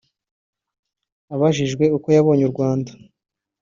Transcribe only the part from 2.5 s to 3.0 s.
Rwanda